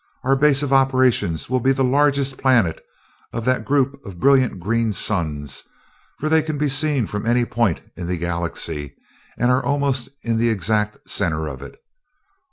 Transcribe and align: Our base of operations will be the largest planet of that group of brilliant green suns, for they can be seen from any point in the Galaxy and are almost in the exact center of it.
Our 0.23 0.35
base 0.35 0.63
of 0.63 0.73
operations 0.73 1.47
will 1.47 1.59
be 1.59 1.73
the 1.73 1.83
largest 1.83 2.39
planet 2.39 2.83
of 3.31 3.45
that 3.45 3.63
group 3.65 4.03
of 4.03 4.19
brilliant 4.19 4.59
green 4.59 4.93
suns, 4.93 5.63
for 6.19 6.27
they 6.27 6.41
can 6.41 6.57
be 6.57 6.69
seen 6.69 7.05
from 7.05 7.23
any 7.27 7.45
point 7.45 7.81
in 7.95 8.07
the 8.07 8.17
Galaxy 8.17 8.95
and 9.37 9.51
are 9.51 9.63
almost 9.63 10.09
in 10.23 10.39
the 10.39 10.49
exact 10.49 11.07
center 11.07 11.45
of 11.47 11.61
it. 11.61 11.79